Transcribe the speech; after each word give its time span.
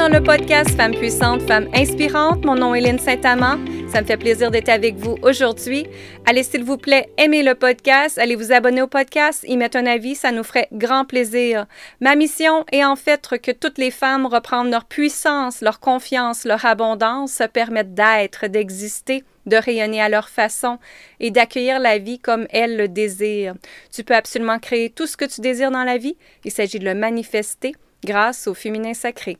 dans 0.00 0.08
le 0.08 0.22
podcast 0.22 0.70
Femmes 0.78 0.94
puissantes, 0.94 1.42
Femmes 1.42 1.68
inspirantes. 1.74 2.42
Mon 2.46 2.54
nom 2.54 2.74
est 2.74 2.80
Lynne 2.80 2.98
Saint-Amand. 2.98 3.58
Ça 3.92 4.00
me 4.00 4.06
fait 4.06 4.16
plaisir 4.16 4.50
d'être 4.50 4.70
avec 4.70 4.96
vous 4.96 5.16
aujourd'hui. 5.20 5.86
Allez, 6.24 6.42
s'il 6.42 6.64
vous 6.64 6.78
plaît, 6.78 7.10
aimez 7.18 7.42
le 7.42 7.54
podcast. 7.54 8.16
Allez 8.16 8.34
vous 8.34 8.50
abonner 8.50 8.80
au 8.80 8.86
podcast, 8.86 9.44
y 9.46 9.58
mettre 9.58 9.76
un 9.76 9.84
avis, 9.84 10.14
ça 10.14 10.32
nous 10.32 10.42
ferait 10.42 10.68
grand 10.72 11.04
plaisir. 11.04 11.66
Ma 12.00 12.16
mission 12.16 12.64
est 12.72 12.82
en 12.82 12.96
fait 12.96 13.28
que 13.42 13.50
toutes 13.50 13.76
les 13.76 13.90
femmes 13.90 14.24
reprennent 14.24 14.70
leur 14.70 14.86
puissance, 14.86 15.60
leur 15.60 15.80
confiance, 15.80 16.46
leur 16.46 16.64
abondance, 16.64 17.32
se 17.32 17.44
permettent 17.44 17.92
d'être, 17.92 18.46
d'exister 18.46 19.22
de 19.44 19.56
rayonner 19.56 20.00
à 20.00 20.08
leur 20.08 20.30
façon 20.30 20.78
et 21.18 21.30
d'accueillir 21.30 21.78
la 21.78 21.98
vie 21.98 22.20
comme 22.20 22.46
elles 22.48 22.78
le 22.78 22.88
désirent. 22.88 23.54
Tu 23.92 24.02
peux 24.02 24.16
absolument 24.16 24.60
créer 24.60 24.88
tout 24.88 25.06
ce 25.06 25.18
que 25.18 25.26
tu 25.26 25.42
désires 25.42 25.70
dans 25.70 25.84
la 25.84 25.98
vie. 25.98 26.16
Il 26.46 26.52
s'agit 26.52 26.78
de 26.78 26.86
le 26.86 26.94
manifester 26.94 27.74
grâce 28.02 28.46
au 28.46 28.54
féminin 28.54 28.94
sacré. 28.94 29.36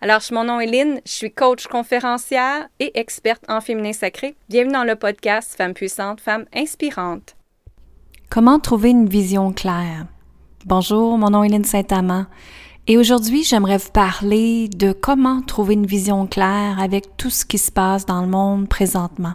Alors, 0.00 0.20
mon 0.32 0.44
nom 0.44 0.60
est 0.60 0.66
Lynn, 0.66 1.00
je 1.06 1.12
suis 1.12 1.32
coach 1.32 1.66
conférencière 1.66 2.68
et 2.78 2.98
experte 2.98 3.44
en 3.48 3.60
féminin 3.60 3.92
sacré. 3.92 4.34
Bienvenue 4.48 4.74
dans 4.74 4.84
le 4.84 4.96
podcast 4.96 5.54
Femmes 5.56 5.74
puissantes, 5.74 6.20
Femmes 6.20 6.46
inspirantes. 6.54 7.36
Comment 8.30 8.58
trouver 8.58 8.90
une 8.90 9.08
vision 9.08 9.52
claire? 9.52 10.06
Bonjour, 10.66 11.18
mon 11.18 11.30
nom 11.30 11.42
est 11.42 11.66
Saint-Amand 11.66 12.26
et 12.86 12.98
aujourd'hui, 12.98 13.44
j'aimerais 13.44 13.76
vous 13.76 13.90
parler 13.90 14.68
de 14.68 14.92
comment 14.92 15.42
trouver 15.42 15.74
une 15.74 15.86
vision 15.86 16.26
claire 16.26 16.80
avec 16.80 17.16
tout 17.16 17.30
ce 17.30 17.44
qui 17.44 17.58
se 17.58 17.70
passe 17.70 18.04
dans 18.04 18.20
le 18.20 18.26
monde 18.26 18.68
présentement. 18.68 19.34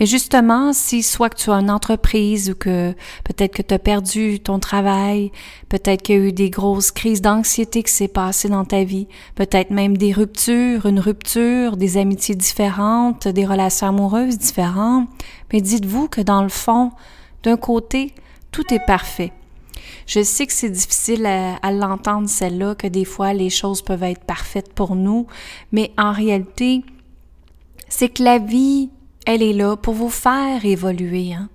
Mais 0.00 0.06
justement, 0.06 0.72
si 0.72 1.02
soit 1.02 1.28
que 1.28 1.36
tu 1.36 1.50
as 1.50 1.56
une 1.56 1.70
entreprise 1.70 2.50
ou 2.50 2.54
que 2.54 2.94
peut-être 3.22 3.54
que 3.54 3.60
tu 3.60 3.74
as 3.74 3.78
perdu 3.78 4.40
ton 4.40 4.58
travail, 4.58 5.30
peut-être 5.68 6.00
qu'il 6.00 6.14
y 6.16 6.18
a 6.18 6.22
eu 6.22 6.32
des 6.32 6.48
grosses 6.48 6.90
crises 6.90 7.20
d'anxiété 7.20 7.82
qui 7.82 7.92
s'est 7.92 8.08
passé 8.08 8.48
dans 8.48 8.64
ta 8.64 8.82
vie, 8.82 9.08
peut-être 9.34 9.70
même 9.70 9.98
des 9.98 10.12
ruptures, 10.12 10.86
une 10.86 11.00
rupture, 11.00 11.76
des 11.76 11.98
amitiés 11.98 12.34
différentes, 12.34 13.28
des 13.28 13.44
relations 13.44 13.88
amoureuses 13.88 14.38
différentes, 14.38 15.06
mais 15.52 15.60
dites-vous 15.60 16.08
que 16.08 16.22
dans 16.22 16.42
le 16.42 16.48
fond, 16.48 16.92
d'un 17.42 17.58
côté, 17.58 18.14
tout 18.52 18.72
est 18.72 18.84
parfait. 18.86 19.32
Je 20.06 20.22
sais 20.22 20.46
que 20.46 20.52
c'est 20.54 20.70
difficile 20.70 21.26
à, 21.26 21.56
à 21.56 21.72
l'entendre, 21.72 22.26
celle-là, 22.26 22.74
que 22.74 22.86
des 22.86 23.04
fois 23.04 23.34
les 23.34 23.50
choses 23.50 23.82
peuvent 23.82 24.02
être 24.02 24.24
parfaites 24.24 24.72
pour 24.72 24.96
nous, 24.96 25.26
mais 25.72 25.92
en 25.98 26.12
réalité, 26.12 26.82
c'est 27.90 28.08
que 28.08 28.22
la 28.22 28.38
vie 28.38 28.88
elle 29.26 29.42
est 29.42 29.52
là 29.52 29.76
pour 29.76 29.94
vous 29.94 30.10
faire 30.10 30.64
évoluer. 30.64 31.34
Hein? 31.34 31.48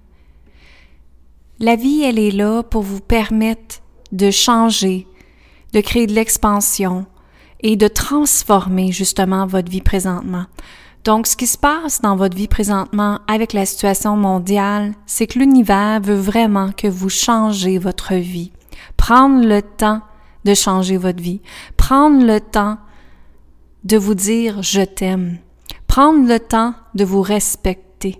La 1.59 1.75
vie, 1.75 2.03
elle 2.03 2.19
est 2.19 2.31
là 2.31 2.63
pour 2.63 2.81
vous 2.81 2.99
permettre 2.99 3.81
de 4.11 4.31
changer, 4.31 5.07
de 5.73 5.81
créer 5.81 6.07
de 6.07 6.13
l'expansion 6.13 7.05
et 7.61 7.75
de 7.75 7.87
transformer 7.87 8.91
justement 8.91 9.47
votre 9.47 9.71
vie 9.71 9.81
présentement. 9.81 10.45
Donc, 11.05 11.27
ce 11.27 11.37
qui 11.37 11.47
se 11.47 11.57
passe 11.57 12.01
dans 12.01 12.15
votre 12.15 12.35
vie 12.35 12.47
présentement 12.47 13.19
avec 13.27 13.53
la 13.53 13.65
situation 13.65 14.17
mondiale, 14.17 14.93
c'est 15.05 15.27
que 15.27 15.39
l'univers 15.39 16.01
veut 16.01 16.15
vraiment 16.15 16.71
que 16.71 16.87
vous 16.87 17.09
changez 17.09 17.77
votre 17.77 18.15
vie. 18.15 18.51
Prendre 18.97 19.45
le 19.45 19.61
temps 19.61 20.01
de 20.45 20.53
changer 20.53 20.97
votre 20.97 21.21
vie. 21.21 21.41
Prendre 21.77 22.25
le 22.25 22.39
temps 22.39 22.77
de 23.83 23.97
vous 23.97 24.15
dire 24.15 24.61
je 24.63 24.81
t'aime 24.81 25.37
prendre 25.95 26.27
le 26.27 26.41
temps 26.41 26.73
de 26.93 27.05
vous 27.05 27.21
respecter. 27.21 28.17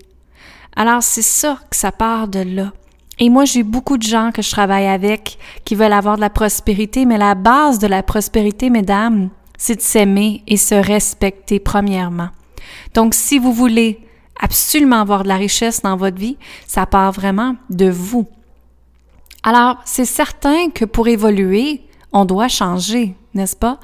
Alors 0.76 1.02
c'est 1.02 1.20
ça 1.20 1.58
que 1.68 1.76
ça 1.76 1.92
part 1.92 2.26
de 2.26 2.38
là. 2.38 2.72
Et 3.18 3.28
moi, 3.28 3.44
j'ai 3.44 3.64
beaucoup 3.64 3.98
de 3.98 4.02
gens 4.02 4.30
que 4.32 4.40
je 4.40 4.50
travaille 4.50 4.86
avec 4.86 5.36
qui 5.66 5.74
veulent 5.74 5.92
avoir 5.92 6.16
de 6.16 6.22
la 6.22 6.30
prospérité, 6.30 7.04
mais 7.04 7.18
la 7.18 7.34
base 7.34 7.78
de 7.78 7.86
la 7.86 8.02
prospérité, 8.02 8.70
mesdames, 8.70 9.28
c'est 9.58 9.74
de 9.74 9.82
s'aimer 9.82 10.42
et 10.46 10.56
se 10.56 10.74
respecter 10.74 11.60
premièrement. 11.60 12.30
Donc, 12.94 13.12
si 13.12 13.38
vous 13.38 13.52
voulez 13.52 14.00
absolument 14.40 15.02
avoir 15.02 15.22
de 15.24 15.28
la 15.28 15.36
richesse 15.36 15.82
dans 15.82 15.98
votre 15.98 16.16
vie, 16.16 16.38
ça 16.66 16.86
part 16.86 17.12
vraiment 17.12 17.56
de 17.68 17.90
vous. 17.90 18.26
Alors, 19.42 19.82
c'est 19.84 20.06
certain 20.06 20.70
que 20.70 20.86
pour 20.86 21.08
évoluer, 21.08 21.82
on 22.10 22.24
doit 22.24 22.48
changer, 22.48 23.14
n'est-ce 23.34 23.56
pas? 23.56 23.78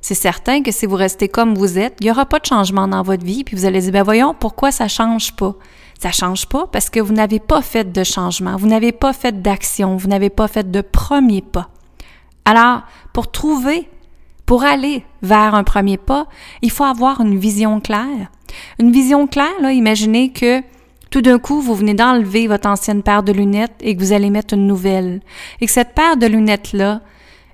C'est 0.00 0.14
certain 0.14 0.62
que 0.62 0.70
si 0.70 0.86
vous 0.86 0.96
restez 0.96 1.28
comme 1.28 1.54
vous 1.54 1.78
êtes, 1.78 1.96
il 2.00 2.04
n'y 2.04 2.10
aura 2.10 2.26
pas 2.26 2.38
de 2.38 2.46
changement 2.46 2.88
dans 2.88 3.02
votre 3.02 3.24
vie, 3.24 3.44
puis 3.44 3.56
vous 3.56 3.64
allez 3.64 3.80
dire, 3.80 3.92
ben 3.92 4.02
voyons, 4.02 4.34
pourquoi 4.38 4.70
ça 4.70 4.88
change 4.88 5.34
pas? 5.34 5.54
Ça 6.00 6.12
change 6.12 6.46
pas 6.46 6.66
parce 6.70 6.90
que 6.90 7.00
vous 7.00 7.12
n'avez 7.12 7.40
pas 7.40 7.60
fait 7.60 7.92
de 7.92 8.04
changement, 8.04 8.56
vous 8.56 8.68
n'avez 8.68 8.92
pas 8.92 9.12
fait 9.12 9.42
d'action, 9.42 9.96
vous 9.96 10.08
n'avez 10.08 10.30
pas 10.30 10.46
fait 10.46 10.70
de 10.70 10.80
premier 10.80 11.42
pas. 11.42 11.70
Alors, 12.44 12.82
pour 13.12 13.30
trouver, 13.30 13.88
pour 14.46 14.62
aller 14.62 15.04
vers 15.22 15.54
un 15.54 15.64
premier 15.64 15.98
pas, 15.98 16.26
il 16.62 16.70
faut 16.70 16.84
avoir 16.84 17.20
une 17.20 17.36
vision 17.36 17.80
claire. 17.80 18.30
Une 18.78 18.92
vision 18.92 19.26
claire, 19.26 19.60
là, 19.60 19.72
imaginez 19.72 20.30
que 20.32 20.62
tout 21.10 21.20
d'un 21.20 21.38
coup, 21.38 21.60
vous 21.60 21.74
venez 21.74 21.94
d'enlever 21.94 22.46
votre 22.46 22.68
ancienne 22.68 23.02
paire 23.02 23.22
de 23.22 23.32
lunettes 23.32 23.76
et 23.80 23.96
que 23.96 24.00
vous 24.00 24.12
allez 24.12 24.30
mettre 24.30 24.54
une 24.54 24.66
nouvelle. 24.66 25.20
Et 25.60 25.66
que 25.66 25.72
cette 25.72 25.94
paire 25.94 26.16
de 26.16 26.26
lunettes-là, 26.26 27.00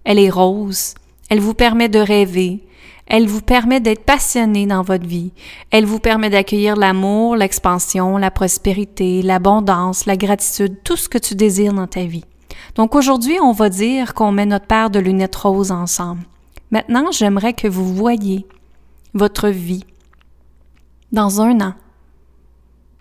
elle 0.04 0.18
est 0.18 0.30
rose, 0.30 0.94
elle 1.30 1.40
vous 1.40 1.54
permet 1.54 1.88
de 1.88 1.98
rêver. 1.98 2.64
Elle 3.06 3.26
vous 3.26 3.42
permet 3.42 3.80
d'être 3.80 4.04
passionné 4.04 4.66
dans 4.66 4.82
votre 4.82 5.06
vie. 5.06 5.32
Elle 5.70 5.84
vous 5.84 5.98
permet 5.98 6.30
d'accueillir 6.30 6.74
l'amour, 6.76 7.36
l'expansion, 7.36 8.16
la 8.16 8.30
prospérité, 8.30 9.20
l'abondance, 9.20 10.06
la 10.06 10.16
gratitude, 10.16 10.78
tout 10.84 10.96
ce 10.96 11.08
que 11.08 11.18
tu 11.18 11.34
désires 11.34 11.74
dans 11.74 11.86
ta 11.86 12.04
vie. 12.04 12.24
Donc 12.76 12.94
aujourd'hui, 12.94 13.38
on 13.42 13.52
va 13.52 13.68
dire 13.68 14.14
qu'on 14.14 14.32
met 14.32 14.46
notre 14.46 14.66
paire 14.66 14.90
de 14.90 14.98
lunettes 14.98 15.36
roses 15.36 15.70
ensemble. 15.70 16.22
Maintenant, 16.70 17.12
j'aimerais 17.12 17.52
que 17.52 17.68
vous 17.68 17.94
voyiez 17.94 18.46
votre 19.12 19.48
vie 19.48 19.84
dans 21.12 21.40
un 21.40 21.60
an. 21.60 21.74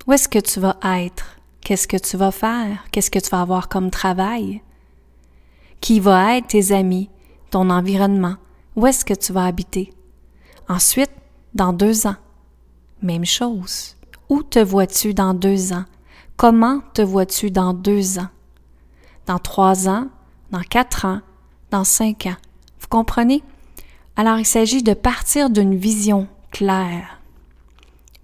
Où 0.05 0.13
est-ce 0.13 0.27
que 0.27 0.39
tu 0.39 0.59
vas 0.59 0.77
être? 0.83 1.37
Qu'est-ce 1.61 1.87
que 1.87 1.97
tu 1.97 2.17
vas 2.17 2.31
faire? 2.31 2.83
Qu'est-ce 2.91 3.09
que 3.09 3.19
tu 3.19 3.29
vas 3.29 3.41
avoir 3.41 3.69
comme 3.69 3.89
travail? 3.89 4.61
Qui 5.79 6.01
va 6.01 6.37
être 6.37 6.47
tes 6.47 6.73
amis? 6.73 7.09
Ton 7.53 7.69
environnement, 7.69 8.37
où 8.75 8.87
est-ce 8.87 9.05
que 9.05 9.13
tu 9.13 9.31
vas 9.31 9.45
habiter? 9.45 9.93
Ensuite, 10.67 11.11
dans 11.53 11.71
deux 11.71 12.07
ans, 12.07 12.15
même 13.03 13.25
chose. 13.25 13.95
Où 14.27 14.41
te 14.41 14.57
vois-tu 14.57 15.13
dans 15.13 15.35
deux 15.35 15.71
ans? 15.71 15.85
Comment 16.35 16.79
te 16.95 17.03
vois-tu 17.03 17.51
dans 17.51 17.75
deux 17.75 18.17
ans? 18.17 18.29
Dans 19.27 19.37
trois 19.37 19.87
ans, 19.87 20.07
dans 20.49 20.61
quatre 20.61 21.05
ans, 21.05 21.21
dans 21.69 21.83
cinq 21.83 22.25
ans? 22.25 22.37
Vous 22.79 22.87
comprenez? 22.89 23.43
Alors 24.15 24.39
il 24.39 24.47
s'agit 24.47 24.81
de 24.81 24.95
partir 24.95 25.51
d'une 25.51 25.75
vision 25.75 26.27
claire. 26.49 27.21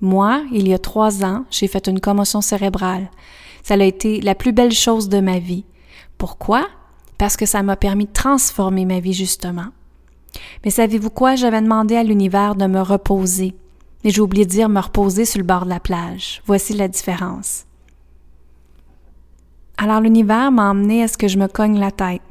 Moi, 0.02 0.42
il 0.52 0.68
y 0.68 0.74
a 0.74 0.80
trois 0.80 1.24
ans, 1.24 1.46
j'ai 1.52 1.68
fait 1.68 1.88
une 1.88 2.00
commotion 2.00 2.42
cérébrale. 2.42 3.12
Ça 3.62 3.76
a 3.76 3.84
été 3.84 4.22
la 4.22 4.34
plus 4.34 4.54
belle 4.54 4.72
chose 4.72 5.08
de 5.08 5.20
ma 5.20 5.38
vie. 5.38 5.66
Pourquoi? 6.18 6.68
Parce 7.19 7.38
que 7.38 7.46
ça 7.46 7.62
m'a 7.62 7.75
permis 7.75 8.06
de 8.06 8.13
transformer 8.13 8.85
ma 8.85 9.00
vie 9.00 9.13
justement. 9.13 9.68
Mais 10.63 10.72
savez-vous 10.72 11.09
quoi? 11.09 11.35
J'avais 11.35 11.62
demandé 11.62 11.96
à 11.96 12.03
l'univers 12.03 12.56
de 12.56 12.66
me 12.66 12.81
reposer. 12.81 13.53
Et 14.03 14.09
j'ai 14.09 14.22
oublié 14.22 14.46
de 14.46 14.50
dire 14.50 14.69
me 14.69 14.80
reposer 14.80 15.25
sur 15.25 15.40
le 15.40 15.46
bord 15.46 15.66
de 15.66 15.69
la 15.69 15.81
plage. 15.81 16.41
Voici 16.46 16.74
la 16.74 16.88
différence. 16.88 17.66
Alors 19.78 20.00
l'univers 20.00 20.52
m'a 20.52 20.72
emmené 20.72 21.03
à 21.03 21.09
ce 21.09 21.18
que 21.18 21.28
je 21.28 21.38
me 21.38 21.47
cogne 21.47 21.78
la 21.78 21.91
tête. 21.91 22.22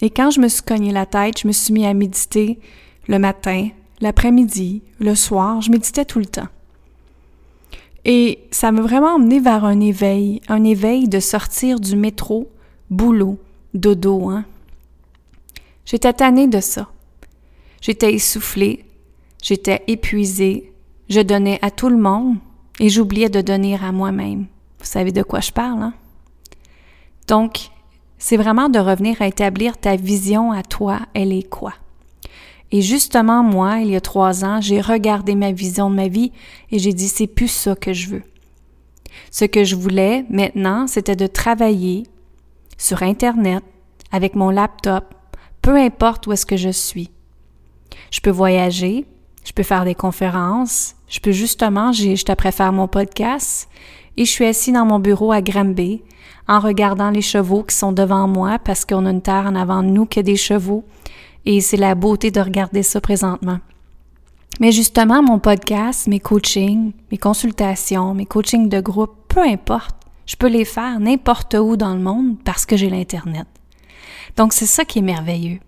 Et 0.00 0.10
quand 0.10 0.30
je 0.30 0.40
me 0.40 0.48
suis 0.48 0.62
cogné 0.62 0.92
la 0.92 1.06
tête, 1.06 1.40
je 1.40 1.48
me 1.48 1.52
suis 1.52 1.72
mis 1.72 1.86
à 1.86 1.92
méditer 1.92 2.60
le 3.08 3.18
matin, 3.18 3.68
l'après-midi, 4.00 4.82
le 5.00 5.16
soir, 5.16 5.60
je 5.60 5.70
méditais 5.70 6.04
tout 6.04 6.18
le 6.20 6.26
temps. 6.26 6.48
Et 8.04 8.40
ça 8.52 8.70
m'a 8.70 8.82
vraiment 8.82 9.16
emmené 9.16 9.40
vers 9.40 9.64
un 9.64 9.80
éveil, 9.80 10.40
un 10.48 10.62
éveil 10.62 11.08
de 11.08 11.18
sortir 11.18 11.80
du 11.80 11.96
métro, 11.96 12.48
boulot, 12.90 13.38
dodo, 13.74 14.28
hein. 14.30 14.44
J'étais 15.84 16.12
tannée 16.12 16.46
de 16.46 16.60
ça. 16.60 16.88
J'étais 17.80 18.14
essoufflée, 18.14 18.84
j'étais 19.42 19.82
épuisée, 19.88 20.72
je 21.08 21.20
donnais 21.20 21.58
à 21.62 21.70
tout 21.70 21.88
le 21.88 21.96
monde 21.96 22.36
et 22.78 22.88
j'oubliais 22.88 23.28
de 23.28 23.40
donner 23.40 23.74
à 23.74 23.90
moi-même. 23.90 24.46
Vous 24.78 24.86
savez 24.86 25.12
de 25.12 25.22
quoi 25.22 25.40
je 25.40 25.50
parle, 25.50 25.82
hein? 25.82 25.94
Donc, 27.26 27.70
c'est 28.18 28.36
vraiment 28.36 28.68
de 28.68 28.78
revenir 28.78 29.20
à 29.20 29.26
établir 29.26 29.76
ta 29.78 29.96
vision 29.96 30.52
à 30.52 30.62
toi, 30.62 31.00
elle 31.14 31.32
est 31.32 31.48
quoi? 31.48 31.74
Et 32.70 32.80
justement, 32.80 33.42
moi, 33.42 33.80
il 33.80 33.90
y 33.90 33.96
a 33.96 34.00
trois 34.00 34.44
ans, 34.44 34.60
j'ai 34.60 34.80
regardé 34.80 35.34
ma 35.34 35.52
vision 35.52 35.90
de 35.90 35.96
ma 35.96 36.08
vie 36.08 36.32
et 36.70 36.78
j'ai 36.78 36.92
dit, 36.92 37.08
c'est 37.08 37.26
plus 37.26 37.48
ça 37.48 37.74
que 37.74 37.92
je 37.92 38.08
veux. 38.08 38.22
Ce 39.30 39.44
que 39.44 39.64
je 39.64 39.76
voulais 39.76 40.24
maintenant, 40.30 40.86
c'était 40.86 41.16
de 41.16 41.26
travailler 41.26 42.04
sur 42.82 43.04
Internet, 43.04 43.62
avec 44.10 44.34
mon 44.34 44.50
laptop, 44.50 45.14
peu 45.62 45.76
importe 45.76 46.26
où 46.26 46.32
est-ce 46.32 46.44
que 46.44 46.56
je 46.56 46.70
suis. 46.70 47.10
Je 48.10 48.20
peux 48.20 48.30
voyager, 48.30 49.06
je 49.44 49.52
peux 49.52 49.62
faire 49.62 49.84
des 49.84 49.94
conférences, 49.94 50.96
je 51.08 51.20
peux 51.20 51.30
justement, 51.30 51.92
je 51.92 52.24
t'apprête 52.24 52.56
faire 52.56 52.72
mon 52.72 52.88
podcast 52.88 53.68
et 54.16 54.24
je 54.24 54.30
suis 54.30 54.46
assis 54.46 54.72
dans 54.72 54.84
mon 54.84 54.98
bureau 54.98 55.30
à 55.30 55.40
Granby 55.40 56.02
en 56.48 56.58
regardant 56.58 57.10
les 57.10 57.22
chevaux 57.22 57.62
qui 57.62 57.76
sont 57.76 57.92
devant 57.92 58.26
moi 58.26 58.58
parce 58.58 58.84
qu'on 58.84 59.06
a 59.06 59.10
une 59.10 59.22
terre 59.22 59.46
en 59.46 59.54
avant 59.54 59.84
de 59.84 59.88
nous 59.88 60.04
qui 60.04 60.18
a 60.18 60.24
des 60.24 60.36
chevaux 60.36 60.84
et 61.46 61.60
c'est 61.60 61.76
la 61.76 61.94
beauté 61.94 62.32
de 62.32 62.40
regarder 62.40 62.82
ça 62.82 63.00
présentement. 63.00 63.60
Mais 64.58 64.72
justement, 64.72 65.22
mon 65.22 65.38
podcast, 65.38 66.08
mes 66.08 66.20
coachings, 66.20 66.92
mes 67.12 67.18
consultations, 67.18 68.12
mes 68.12 68.26
coachings 68.26 68.68
de 68.68 68.80
groupe, 68.80 69.14
peu 69.28 69.40
importe, 69.40 70.01
je 70.26 70.36
peux 70.36 70.48
les 70.48 70.64
faire 70.64 71.00
n'importe 71.00 71.54
où 71.54 71.76
dans 71.76 71.94
le 71.94 72.00
monde 72.00 72.36
parce 72.44 72.66
que 72.66 72.76
j'ai 72.76 72.90
l'Internet. 72.90 73.46
Donc, 74.36 74.52
c'est 74.52 74.66
ça 74.66 74.84
qui 74.84 75.00
est 75.00 75.02
merveilleux. 75.02 75.58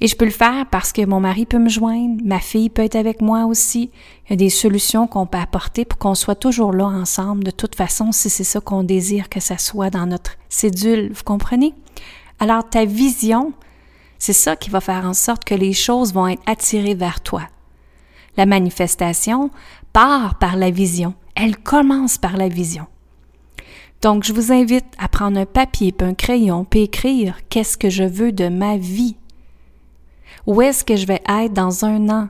Et 0.00 0.08
je 0.08 0.16
peux 0.16 0.24
le 0.24 0.30
faire 0.30 0.66
parce 0.70 0.92
que 0.92 1.04
mon 1.04 1.20
mari 1.20 1.46
peut 1.46 1.58
me 1.58 1.68
joindre, 1.68 2.20
ma 2.24 2.40
fille 2.40 2.68
peut 2.68 2.82
être 2.82 2.96
avec 2.96 3.20
moi 3.20 3.44
aussi. 3.44 3.90
Il 4.26 4.30
y 4.30 4.32
a 4.34 4.36
des 4.36 4.50
solutions 4.50 5.06
qu'on 5.06 5.26
peut 5.26 5.38
apporter 5.38 5.84
pour 5.84 5.98
qu'on 5.98 6.14
soit 6.14 6.34
toujours 6.34 6.72
là 6.72 6.86
ensemble, 6.86 7.44
de 7.44 7.50
toute 7.50 7.74
façon, 7.74 8.12
si 8.12 8.28
c'est 8.28 8.44
ça 8.44 8.60
qu'on 8.60 8.82
désire 8.82 9.28
que 9.28 9.40
ça 9.40 9.58
soit 9.58 9.90
dans 9.90 10.06
notre 10.06 10.32
cédule, 10.48 11.12
vous 11.12 11.22
comprenez? 11.24 11.74
Alors, 12.40 12.68
ta 12.68 12.84
vision, 12.84 13.52
c'est 14.18 14.32
ça 14.32 14.56
qui 14.56 14.70
va 14.70 14.80
faire 14.80 15.04
en 15.04 15.14
sorte 15.14 15.44
que 15.44 15.54
les 15.54 15.72
choses 15.72 16.12
vont 16.12 16.28
être 16.28 16.42
attirées 16.46 16.94
vers 16.94 17.20
toi. 17.20 17.42
La 18.36 18.46
manifestation 18.46 19.50
part 19.92 20.38
par 20.38 20.56
la 20.56 20.70
vision. 20.70 21.14
Elle 21.36 21.56
commence 21.56 22.18
par 22.18 22.36
la 22.36 22.48
vision. 22.48 22.86
Donc, 24.04 24.22
je 24.22 24.34
vous 24.34 24.52
invite 24.52 24.84
à 24.98 25.08
prendre 25.08 25.40
un 25.40 25.46
papier 25.46 25.94
un 26.00 26.12
crayon 26.12 26.66
puis 26.66 26.82
écrire 26.82 27.38
qu'est-ce 27.48 27.78
que 27.78 27.88
je 27.88 28.04
veux 28.04 28.32
de 28.32 28.48
ma 28.48 28.76
vie? 28.76 29.16
Où 30.46 30.60
est-ce 30.60 30.84
que 30.84 30.94
je 30.94 31.06
vais 31.06 31.22
être 31.26 31.54
dans 31.54 31.86
un 31.86 32.10
an? 32.10 32.28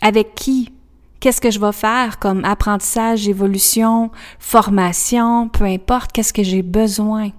Avec 0.00 0.36
qui? 0.36 0.72
Qu'est-ce 1.18 1.40
que 1.40 1.50
je 1.50 1.58
vais 1.58 1.72
faire 1.72 2.20
comme 2.20 2.44
apprentissage, 2.44 3.26
évolution, 3.26 4.12
formation, 4.38 5.48
peu 5.48 5.64
importe, 5.64 6.12
qu'est-ce 6.12 6.32
que 6.32 6.44
j'ai 6.44 6.62
besoin? 6.62 7.30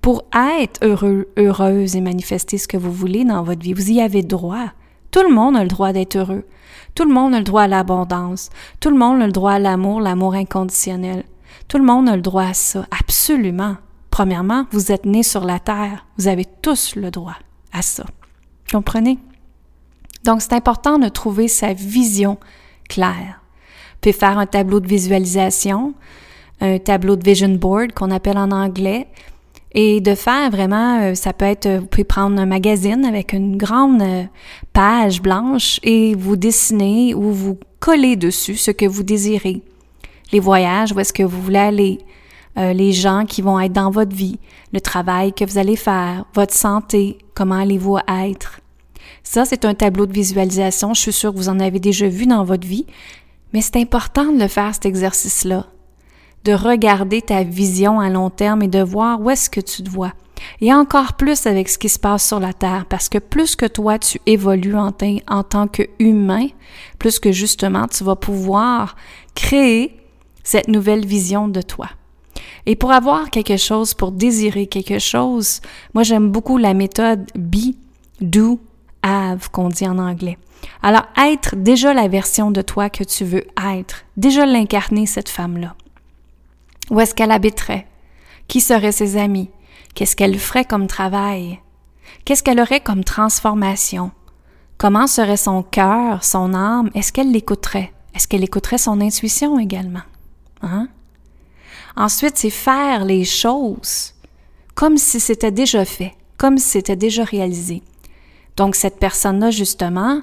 Pour 0.00 0.22
être 0.60 0.78
heureux, 0.84 1.30
heureuse 1.36 1.96
et 1.96 2.00
manifester 2.00 2.58
ce 2.58 2.68
que 2.68 2.76
vous 2.76 2.92
voulez 2.92 3.24
dans 3.24 3.42
votre 3.42 3.62
vie, 3.62 3.72
vous 3.72 3.90
y 3.90 4.00
avez 4.00 4.22
droit. 4.22 4.68
Tout 5.10 5.24
le 5.24 5.34
monde 5.34 5.56
a 5.56 5.64
le 5.64 5.68
droit 5.68 5.92
d'être 5.92 6.14
heureux. 6.14 6.44
Tout 6.94 7.06
le 7.06 7.12
monde 7.12 7.34
a 7.34 7.38
le 7.38 7.44
droit 7.44 7.62
à 7.62 7.68
l'abondance. 7.68 8.50
Tout 8.78 8.90
le 8.90 8.98
monde 8.98 9.20
a 9.20 9.26
le 9.26 9.32
droit 9.32 9.54
à 9.54 9.58
l'amour, 9.58 10.00
l'amour 10.00 10.34
inconditionnel. 10.34 11.24
Tout 11.68 11.78
le 11.78 11.84
monde 11.84 12.08
a 12.08 12.16
le 12.16 12.22
droit 12.22 12.44
à 12.44 12.54
ça, 12.54 12.86
absolument. 12.90 13.76
Premièrement, 14.10 14.66
vous 14.72 14.92
êtes 14.92 15.06
né 15.06 15.22
sur 15.22 15.44
la 15.44 15.58
terre. 15.58 16.06
Vous 16.18 16.28
avez 16.28 16.44
tous 16.44 16.96
le 16.96 17.10
droit 17.10 17.36
à 17.72 17.82
ça. 17.82 18.04
Comprenez? 18.70 19.18
Donc, 20.24 20.42
c'est 20.42 20.52
important 20.52 20.98
de 20.98 21.08
trouver 21.08 21.48
sa 21.48 21.72
vision 21.72 22.38
claire. 22.88 23.40
Puis 24.00 24.12
faire 24.12 24.38
un 24.38 24.46
tableau 24.46 24.80
de 24.80 24.86
visualisation, 24.86 25.94
un 26.60 26.78
tableau 26.78 27.16
de 27.16 27.24
vision 27.24 27.48
board 27.48 27.92
qu'on 27.92 28.10
appelle 28.10 28.38
en 28.38 28.50
anglais, 28.50 29.08
et 29.74 30.00
de 30.00 30.14
faire 30.14 30.50
vraiment, 30.50 31.00
euh, 31.00 31.14
ça 31.14 31.32
peut 31.32 31.46
être, 31.46 31.68
vous 31.78 31.86
pouvez 31.86 32.04
prendre 32.04 32.38
un 32.38 32.46
magazine 32.46 33.04
avec 33.06 33.32
une 33.32 33.56
grande 33.56 34.02
euh, 34.02 34.24
page 34.72 35.22
blanche 35.22 35.80
et 35.82 36.14
vous 36.14 36.36
dessiner 36.36 37.14
ou 37.14 37.32
vous 37.32 37.58
coller 37.80 38.16
dessus 38.16 38.56
ce 38.56 38.70
que 38.70 38.84
vous 38.84 39.02
désirez. 39.02 39.62
Les 40.32 40.40
voyages, 40.40 40.92
où 40.92 41.00
est-ce 41.00 41.12
que 41.12 41.22
vous 41.22 41.40
voulez 41.40 41.58
aller, 41.58 41.98
euh, 42.58 42.72
les 42.72 42.92
gens 42.92 43.24
qui 43.26 43.42
vont 43.42 43.58
être 43.60 43.72
dans 43.72 43.90
votre 43.90 44.14
vie, 44.14 44.38
le 44.72 44.80
travail 44.80 45.32
que 45.32 45.44
vous 45.44 45.58
allez 45.58 45.76
faire, 45.76 46.24
votre 46.34 46.54
santé, 46.54 47.18
comment 47.34 47.56
allez-vous 47.56 47.98
être. 48.08 48.60
Ça, 49.22 49.44
c'est 49.44 49.64
un 49.64 49.74
tableau 49.74 50.06
de 50.06 50.12
visualisation. 50.12 50.94
Je 50.94 51.00
suis 51.00 51.12
sûre 51.12 51.32
que 51.32 51.38
vous 51.38 51.48
en 51.48 51.60
avez 51.60 51.80
déjà 51.80 52.08
vu 52.08 52.26
dans 52.26 52.44
votre 52.44 52.66
vie, 52.66 52.86
mais 53.52 53.60
c'est 53.60 53.76
important 53.76 54.32
de 54.32 54.38
le 54.38 54.48
faire, 54.48 54.74
cet 54.74 54.86
exercice-là, 54.86 55.66
de 56.44 56.52
regarder 56.52 57.22
ta 57.22 57.42
vision 57.42 58.00
à 58.00 58.10
long 58.10 58.30
terme 58.30 58.62
et 58.62 58.68
de 58.68 58.82
voir 58.82 59.20
où 59.20 59.30
est-ce 59.30 59.48
que 59.48 59.60
tu 59.60 59.82
te 59.82 59.90
vois. 59.90 60.12
Et 60.60 60.74
encore 60.74 61.12
plus 61.14 61.46
avec 61.46 61.68
ce 61.68 61.78
qui 61.78 61.88
se 61.88 61.98
passe 61.98 62.26
sur 62.26 62.40
la 62.40 62.52
Terre, 62.52 62.86
parce 62.88 63.08
que 63.08 63.18
plus 63.18 63.54
que 63.54 63.66
toi 63.66 63.98
tu 63.98 64.20
évolues 64.26 64.76
en, 64.76 64.92
en 65.28 65.42
tant 65.44 65.68
qu'humain, 65.68 66.48
plus 66.98 67.20
que 67.20 67.30
justement 67.30 67.86
tu 67.86 68.02
vas 68.02 68.16
pouvoir 68.16 68.96
créer 69.34 70.01
cette 70.44 70.68
nouvelle 70.68 71.06
vision 71.06 71.48
de 71.48 71.62
toi. 71.62 71.88
Et 72.66 72.76
pour 72.76 72.92
avoir 72.92 73.30
quelque 73.30 73.56
chose, 73.56 73.94
pour 73.94 74.12
désirer 74.12 74.66
quelque 74.66 74.98
chose, 74.98 75.60
moi 75.94 76.02
j'aime 76.02 76.30
beaucoup 76.30 76.58
la 76.58 76.74
méthode 76.74 77.30
be, 77.34 77.74
do, 78.20 78.60
have 79.02 79.50
qu'on 79.50 79.68
dit 79.68 79.86
en 79.86 79.98
anglais. 79.98 80.38
Alors 80.82 81.06
être 81.18 81.56
déjà 81.56 81.92
la 81.92 82.08
version 82.08 82.50
de 82.50 82.62
toi 82.62 82.88
que 82.88 83.04
tu 83.04 83.24
veux 83.24 83.44
être, 83.64 84.04
déjà 84.16 84.46
l'incarner 84.46 85.06
cette 85.06 85.28
femme-là. 85.28 85.74
Où 86.90 87.00
est-ce 87.00 87.14
qu'elle 87.14 87.32
habiterait? 87.32 87.86
Qui 88.48 88.60
seraient 88.60 88.92
ses 88.92 89.16
amis? 89.16 89.50
Qu'est-ce 89.94 90.16
qu'elle 90.16 90.38
ferait 90.38 90.64
comme 90.64 90.86
travail? 90.86 91.60
Qu'est-ce 92.24 92.42
qu'elle 92.42 92.60
aurait 92.60 92.80
comme 92.80 93.04
transformation? 93.04 94.12
Comment 94.78 95.06
serait 95.06 95.36
son 95.36 95.62
cœur, 95.62 96.24
son 96.24 96.54
âme? 96.54 96.90
Est-ce 96.94 97.12
qu'elle 97.12 97.32
l'écouterait? 97.32 97.92
Est-ce 98.14 98.28
qu'elle 98.28 98.44
écouterait 98.44 98.78
son 98.78 99.00
intuition 99.00 99.58
également? 99.58 100.02
Hein? 100.62 100.88
Ensuite, 101.96 102.36
c'est 102.36 102.50
faire 102.50 103.04
les 103.04 103.24
choses 103.24 104.14
comme 104.74 104.96
si 104.96 105.20
c'était 105.20 105.50
déjà 105.50 105.84
fait, 105.84 106.14
comme 106.38 106.56
si 106.56 106.70
c'était 106.70 106.96
déjà 106.96 107.24
réalisé. 107.24 107.82
Donc, 108.56 108.74
cette 108.74 108.98
personne-là, 108.98 109.50
justement, 109.50 110.22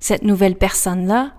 cette 0.00 0.22
nouvelle 0.22 0.56
personne-là, 0.56 1.32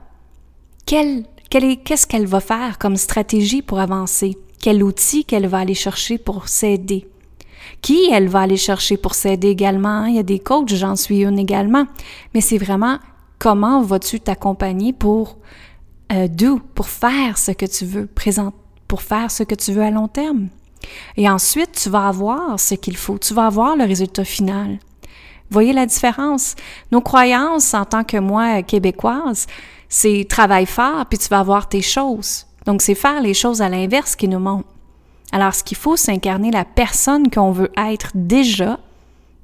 qu'est-ce 0.86 2.08
qu'elle 2.08 2.26
va 2.26 2.40
faire 2.40 2.80
comme 2.80 2.96
stratégie 2.96 3.62
pour 3.62 3.80
avancer? 3.80 4.38
Quel 4.60 4.84
outil 4.84 5.26
qu'elle 5.26 5.48
va 5.48 5.60
aller 5.60 5.76
chercher 5.76 6.18
pour 6.18 6.48
s'aider? 6.48 7.08
Qui 7.82 8.10
elle 8.12 8.28
va 8.28 8.42
aller 8.42 8.58
chercher 8.58 8.98
pour 8.98 9.14
s'aider 9.14 9.50
également? 9.50 10.06
Il 10.06 10.16
y 10.16 10.20
a 10.20 10.24
des 10.24 10.40
coachs, 10.40 10.74
j'en 10.74 10.96
suis 10.96 11.24
une 11.24 11.38
également. 11.38 11.86
Mais 12.34 12.42
c'est 12.42 12.58
vraiment 12.58 12.98
comment 13.38 13.82
vas-tu 13.82 14.20
t'accompagner 14.20 14.94
pour 14.94 15.38
euh, 16.12 16.28
pour 16.74 16.88
faire 16.88 17.38
ce 17.38 17.52
que 17.52 17.66
tu 17.66 17.86
veux, 17.86 18.06
présenter 18.06 18.56
pour 18.88 19.02
faire 19.02 19.32
ce 19.32 19.44
que 19.44 19.56
tu 19.56 19.74
veux 19.74 19.84
à 19.84 19.92
long 19.92 20.08
terme. 20.08 20.48
Et 21.18 21.30
ensuite, 21.30 21.72
tu 21.72 21.90
vas 21.90 22.08
avoir 22.08 22.60
ce 22.60 22.76
qu'il 22.76 22.98
faut, 22.98 23.18
tu 23.18 23.34
vas 23.34 23.48
avoir 23.48 23.76
le 23.76 23.86
résultat 23.86 24.24
final. 24.24 24.80
Voyez 25.50 25.74
la 25.74 25.86
différence? 25.86 26.56
Nos 26.92 27.02
croyances 27.02 27.74
en 27.74 27.86
tant 27.86 28.04
que 28.04 28.18
moi 28.18 28.62
québécoise, 28.64 29.48
c'est 29.90 30.26
travail 30.30 30.66
fort, 30.66 31.06
puis 31.08 31.18
tu 31.18 31.28
vas 31.30 31.40
avoir 31.40 31.68
tes 31.68 31.82
choses. 31.82 32.46
Donc, 32.66 32.82
c'est 32.82 32.96
faire 32.96 33.22
les 33.22 33.34
choses 33.34 33.62
à 33.62 33.70
l'inverse 33.70 34.16
qui 34.16 34.28
nous 34.28 34.40
montre. 34.40 34.68
Alors, 35.32 35.54
ce 35.54 35.64
qu'il 35.64 35.78
faut, 35.78 35.96
c'est 35.96 36.12
incarner 36.12 36.52
la 36.52 36.66
personne 36.66 37.30
qu'on 37.30 37.52
veut 37.52 37.72
être 37.78 38.12
déjà 38.16 38.80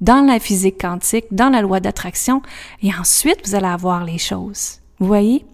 dans 0.00 0.26
la 0.26 0.40
physique 0.40 0.80
quantique, 0.80 1.26
dans 1.30 1.48
la 1.48 1.62
loi 1.62 1.78
d'attraction, 1.78 2.42
et 2.82 2.92
ensuite, 2.94 3.46
vous 3.46 3.54
allez 3.54 3.66
avoir 3.66 4.04
les 4.04 4.18
choses. 4.18 4.78
Vous 4.98 5.06
voyez? 5.06 5.44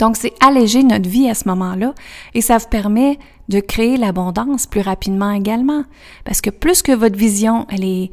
Donc, 0.00 0.16
c'est 0.16 0.32
alléger 0.40 0.82
notre 0.82 1.08
vie 1.08 1.28
à 1.28 1.34
ce 1.34 1.46
moment-là 1.48 1.94
et 2.34 2.40
ça 2.40 2.56
vous 2.58 2.68
permet 2.68 3.18
de 3.48 3.60
créer 3.60 3.98
l'abondance 3.98 4.66
plus 4.66 4.80
rapidement 4.80 5.30
également. 5.30 5.84
Parce 6.24 6.40
que 6.40 6.50
plus 6.50 6.82
que 6.82 6.92
votre 6.92 7.16
vision, 7.16 7.66
elle 7.70 7.84
est 7.84 8.10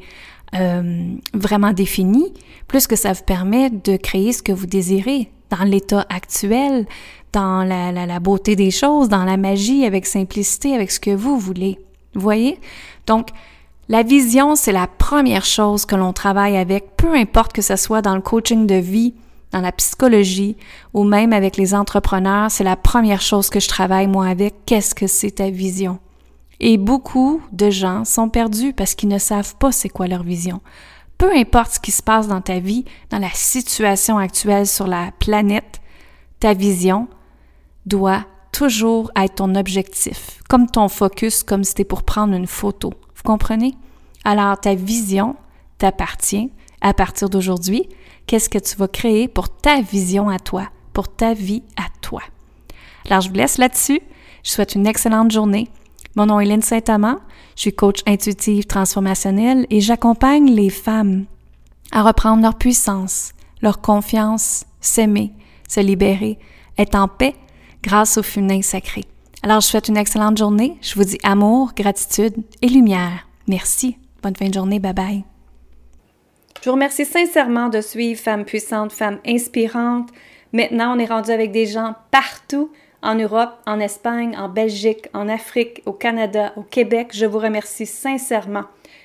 euh, 0.54 1.14
vraiment 1.32 1.72
définie, 1.72 2.32
plus 2.68 2.86
que 2.86 2.94
ça 2.94 3.14
vous 3.14 3.24
permet 3.24 3.70
de 3.70 3.96
créer 3.96 4.32
ce 4.32 4.42
que 4.42 4.52
vous 4.52 4.66
désirez 4.66 5.30
dans 5.48 5.64
l'état 5.64 6.04
actuel, 6.10 6.86
dans 7.32 7.64
la, 7.64 8.20
beauté 8.20 8.54
des 8.54 8.70
choses, 8.70 9.08
dans 9.08 9.24
la 9.24 9.38
magie, 9.38 9.86
avec 9.86 10.04
simplicité, 10.04 10.74
avec 10.74 10.90
ce 10.90 11.00
que 11.00 11.14
vous 11.14 11.38
voulez. 11.38 11.78
Vous 12.14 12.20
voyez? 12.20 12.58
Donc, 13.06 13.28
la 13.88 14.02
vision, 14.02 14.56
c'est 14.56 14.72
la 14.72 14.86
première 14.86 15.46
chose 15.46 15.86
que 15.86 15.96
l'on 15.96 16.12
travaille 16.12 16.58
avec, 16.58 16.96
peu 16.98 17.14
importe 17.14 17.54
que 17.54 17.62
ce 17.62 17.76
soit 17.76 18.02
dans 18.02 18.14
le 18.14 18.20
coaching 18.20 18.66
de 18.66 18.74
vie, 18.74 19.14
dans 19.52 19.60
la 19.60 19.72
psychologie 19.72 20.56
ou 20.94 21.04
même 21.04 21.32
avec 21.32 21.56
les 21.56 21.74
entrepreneurs, 21.74 22.50
c'est 22.50 22.64
la 22.64 22.76
première 22.76 23.20
chose 23.20 23.50
que 23.50 23.60
je 23.60 23.68
travaille 23.68 24.06
moi 24.06 24.26
avec. 24.26 24.54
Qu'est-ce 24.66 24.94
que 24.94 25.06
c'est 25.06 25.32
ta 25.32 25.50
vision? 25.50 25.98
Et 26.60 26.76
beaucoup 26.76 27.40
de 27.52 27.70
gens 27.70 28.04
sont 28.04 28.28
perdus 28.28 28.72
parce 28.72 28.94
qu'ils 28.94 29.08
ne 29.08 29.18
savent 29.18 29.54
pas 29.56 29.72
c'est 29.72 29.88
quoi 29.88 30.08
leur 30.08 30.22
vision. 30.22 30.60
Peu 31.16 31.34
importe 31.34 31.72
ce 31.72 31.80
qui 31.80 31.90
se 31.90 32.02
passe 32.02 32.28
dans 32.28 32.40
ta 32.40 32.58
vie, 32.58 32.84
dans 33.10 33.18
la 33.18 33.30
situation 33.32 34.18
actuelle 34.18 34.66
sur 34.66 34.86
la 34.86 35.10
planète, 35.18 35.80
ta 36.40 36.54
vision 36.54 37.08
doit 37.86 38.24
toujours 38.52 39.10
être 39.16 39.36
ton 39.36 39.54
objectif, 39.54 40.40
comme 40.48 40.68
ton 40.68 40.88
focus, 40.88 41.42
comme 41.42 41.64
si 41.64 41.70
c'était 41.70 41.84
pour 41.84 42.02
prendre 42.02 42.34
une 42.34 42.46
photo. 42.46 42.92
Vous 43.14 43.22
comprenez? 43.24 43.74
Alors 44.24 44.58
ta 44.60 44.74
vision 44.74 45.36
t'appartient 45.78 46.50
à 46.80 46.92
partir 46.94 47.28
d'aujourd'hui 47.30 47.88
qu'est-ce 48.28 48.48
que 48.48 48.58
tu 48.58 48.76
vas 48.76 48.86
créer 48.86 49.26
pour 49.26 49.48
ta 49.48 49.80
vision 49.80 50.28
à 50.28 50.38
toi, 50.38 50.68
pour 50.92 51.08
ta 51.08 51.34
vie 51.34 51.64
à 51.76 51.86
toi. 52.00 52.22
Alors, 53.06 53.22
je 53.22 53.28
vous 53.28 53.34
laisse 53.34 53.58
là-dessus. 53.58 54.00
Je 54.44 54.50
souhaite 54.50 54.76
une 54.76 54.86
excellente 54.86 55.32
journée. 55.32 55.68
Mon 56.14 56.26
nom 56.26 56.38
est 56.38 56.44
Lynne 56.44 56.62
Saint-Amand. 56.62 57.16
Je 57.56 57.62
suis 57.62 57.72
coach 57.72 58.02
intuitive 58.06 58.66
transformationnelle 58.66 59.66
et 59.70 59.80
j'accompagne 59.80 60.50
les 60.50 60.70
femmes 60.70 61.24
à 61.90 62.02
reprendre 62.02 62.42
leur 62.42 62.56
puissance, 62.56 63.32
leur 63.62 63.80
confiance, 63.80 64.64
s'aimer, 64.80 65.32
se 65.66 65.80
libérer, 65.80 66.38
être 66.76 66.94
en 66.94 67.08
paix 67.08 67.34
grâce 67.82 68.18
au 68.18 68.22
féminin 68.22 68.62
sacré. 68.62 69.04
Alors, 69.42 69.60
je 69.62 69.68
souhaite 69.68 69.88
une 69.88 69.96
excellente 69.96 70.36
journée. 70.36 70.76
Je 70.82 70.94
vous 70.96 71.04
dis 71.04 71.18
amour, 71.22 71.72
gratitude 71.74 72.34
et 72.60 72.68
lumière. 72.68 73.26
Merci. 73.46 73.96
Bonne 74.22 74.36
fin 74.36 74.48
de 74.48 74.54
journée. 74.54 74.80
Bye 74.80 74.92
bye. 74.92 75.37
Je 76.60 76.68
vous 76.68 76.74
remercie 76.74 77.04
sincèrement 77.04 77.68
de 77.68 77.80
suivre 77.80 78.20
Femmes 78.20 78.44
puissantes, 78.44 78.92
Femmes 78.92 79.20
inspirantes. 79.24 80.08
Maintenant, 80.52 80.96
on 80.96 80.98
est 80.98 81.06
rendu 81.06 81.30
avec 81.30 81.52
des 81.52 81.66
gens 81.66 81.94
partout 82.10 82.72
en 83.00 83.14
Europe, 83.14 83.52
en 83.64 83.78
Espagne, 83.78 84.36
en 84.36 84.48
Belgique, 84.48 85.06
en 85.14 85.28
Afrique, 85.28 85.82
au 85.86 85.92
Canada, 85.92 86.52
au 86.56 86.62
Québec. 86.62 87.10
Je 87.12 87.26
vous 87.26 87.38
remercie 87.38 87.86
sincèrement. 87.86 88.64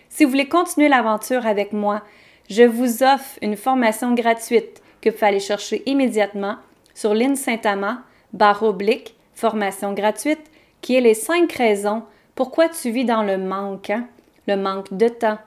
Si 0.09 0.23
vous 0.23 0.31
voulez 0.31 0.47
continuer 0.47 0.89
l'aventure 0.89 1.45
avec 1.45 1.73
moi, 1.73 2.01
je 2.49 2.63
vous 2.63 3.03
offre 3.03 3.37
une 3.43 3.55
formation 3.55 4.15
gratuite 4.15 4.81
que 4.99 5.11
vous 5.11 5.23
aller 5.25 5.39
chercher 5.39 5.83
immédiatement 5.85 6.55
sur 6.95 7.13
l'île 7.13 7.37
Saint-Amand, 7.37 7.97
barre 8.33 8.63
oblique, 8.63 9.15
formation 9.35 9.93
gratuite, 9.93 10.49
qui 10.81 10.95
est 10.95 11.01
les 11.01 11.13
cinq 11.13 11.51
raisons 11.53 12.01
pourquoi 12.33 12.67
tu 12.67 12.89
vis 12.89 13.05
dans 13.05 13.21
le 13.21 13.37
manque, 13.37 13.91
hein? 13.91 14.07
le 14.47 14.55
manque 14.55 14.91
de 14.91 15.07
temps, 15.07 15.37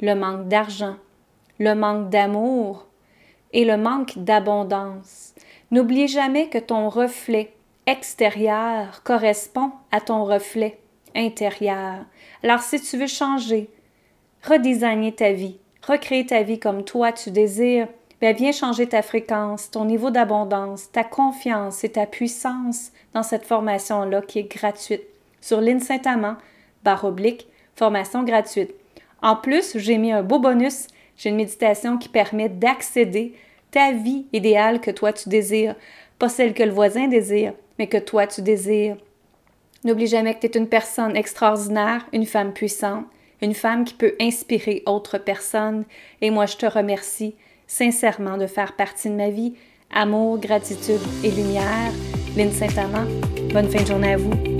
le 0.00 0.14
manque 0.14 0.48
d'argent, 0.48 0.96
le 1.58 1.74
manque 1.74 2.10
d'amour 2.10 2.86
et 3.52 3.64
le 3.64 3.76
manque 3.76 4.18
d'abondance. 4.18 5.34
N'oublie 5.70 6.08
jamais 6.08 6.48
que 6.48 6.58
ton 6.58 6.88
reflet 6.88 7.52
extérieur 7.86 9.02
correspond 9.04 9.70
à 9.92 10.00
ton 10.00 10.24
reflet 10.24 10.78
intérieur. 11.14 12.04
Alors 12.42 12.60
si 12.60 12.80
tu 12.80 12.96
veux 12.98 13.06
changer, 13.06 13.70
redesigner 14.42 15.12
ta 15.12 15.32
vie, 15.32 15.58
recréer 15.86 16.26
ta 16.26 16.42
vie 16.42 16.58
comme 16.58 16.84
toi 16.84 17.12
tu 17.12 17.30
désires, 17.30 17.88
bien, 18.20 18.32
viens 18.32 18.52
changer 18.52 18.88
ta 18.88 19.02
fréquence, 19.02 19.70
ton 19.70 19.84
niveau 19.84 20.10
d'abondance, 20.10 20.90
ta 20.92 21.04
confiance 21.04 21.84
et 21.84 21.92
ta 21.92 22.06
puissance 22.06 22.92
dans 23.14 23.22
cette 23.22 23.44
formation-là 23.44 24.22
qui 24.22 24.40
est 24.40 24.50
gratuite. 24.50 25.02
Sur 25.40 25.60
l'IN 25.60 25.80
Saint-Amand, 25.80 26.36
barre 26.82 27.04
oblique, 27.04 27.48
formation 27.74 28.22
gratuite. 28.24 28.74
En 29.22 29.36
plus, 29.36 29.78
j'ai 29.78 29.98
mis 29.98 30.12
un 30.12 30.22
beau 30.22 30.38
bonus. 30.38 30.88
J'ai 31.16 31.30
une 31.30 31.36
méditation 31.36 31.98
qui 31.98 32.08
permet 32.08 32.48
d'accéder 32.48 33.34
ta 33.70 33.92
vie 33.92 34.26
idéale 34.32 34.80
que 34.80 34.90
toi 34.90 35.12
tu 35.12 35.28
désires, 35.28 35.74
pas 36.18 36.28
celle 36.28 36.54
que 36.54 36.62
le 36.62 36.70
voisin 36.70 37.08
désire, 37.08 37.52
mais 37.78 37.86
que 37.86 37.98
toi 37.98 38.26
tu 38.26 38.42
désires. 38.42 38.96
N'oublie 39.84 40.06
jamais 40.06 40.34
que 40.34 40.40
tu 40.40 40.46
es 40.46 40.58
une 40.58 40.68
personne 40.68 41.16
extraordinaire, 41.16 42.06
une 42.12 42.26
femme 42.26 42.52
puissante, 42.52 43.06
une 43.42 43.54
femme 43.54 43.84
qui 43.84 43.94
peut 43.94 44.14
inspirer 44.20 44.82
autres 44.86 45.18
personnes. 45.18 45.84
Et 46.20 46.30
moi, 46.30 46.46
je 46.46 46.56
te 46.56 46.66
remercie 46.66 47.34
sincèrement 47.66 48.38
de 48.38 48.46
faire 48.46 48.74
partie 48.74 49.10
de 49.10 49.14
ma 49.14 49.30
vie. 49.30 49.54
Amour, 49.94 50.38
gratitude 50.38 51.00
et 51.22 51.30
lumière. 51.30 51.92
Lynne 52.36 52.52
Saint-Amand, 52.52 53.06
bonne 53.52 53.68
fin 53.68 53.82
de 53.82 53.86
journée 53.86 54.14
à 54.14 54.16
vous. 54.16 54.55